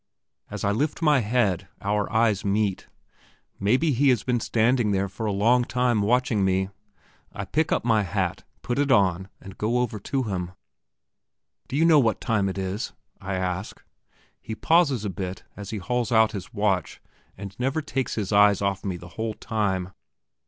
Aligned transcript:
As 0.49 0.63
I 0.63 0.71
lift 0.71 1.03
my 1.03 1.19
head, 1.19 1.67
our 1.79 2.11
eyes 2.11 2.43
meet. 2.43 2.87
Maybe 3.59 3.91
he 3.91 4.09
has 4.09 4.23
been 4.23 4.39
standing 4.39 4.89
there 4.89 5.07
for 5.07 5.27
a 5.27 5.31
long 5.31 5.63
time 5.63 6.01
watching 6.01 6.43
me. 6.43 6.69
I 7.31 7.45
pick 7.45 7.71
up 7.71 7.85
my 7.85 8.01
hat, 8.01 8.43
put 8.63 8.79
it 8.79 8.91
on, 8.91 9.29
and 9.39 9.59
go 9.59 9.77
over 9.77 9.99
to 9.99 10.23
him. 10.23 10.53
"Do 11.67 11.75
you 11.75 11.85
know 11.85 11.99
what 11.99 12.19
time 12.19 12.49
it 12.49 12.57
is?" 12.57 12.93
I 13.21 13.35
ask. 13.35 13.79
He 14.41 14.55
pauses 14.55 15.05
a 15.05 15.09
bit 15.11 15.43
as 15.55 15.69
he 15.69 15.77
hauls 15.77 16.11
out 16.11 16.31
his 16.31 16.51
watch, 16.51 16.99
and 17.37 17.55
never 17.59 17.79
takes 17.83 18.15
his 18.15 18.31
eyes 18.31 18.59
off 18.59 18.83
me 18.83 18.97
the 18.97 19.09
whole 19.19 19.35
time. 19.35 19.91